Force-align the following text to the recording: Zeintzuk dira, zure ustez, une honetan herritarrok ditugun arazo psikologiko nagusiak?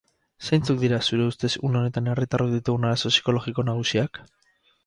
Zeintzuk 0.47 0.79
dira, 0.83 0.97
zure 1.11 1.27
ustez, 1.33 1.51
une 1.69 1.79
honetan 1.81 2.09
herritarrok 2.13 2.51
ditugun 2.57 2.89
arazo 2.93 3.15
psikologiko 3.15 3.67
nagusiak? 3.73 4.23